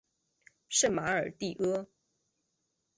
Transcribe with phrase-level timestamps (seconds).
[0.67, 1.85] 圣马尔蒂阿。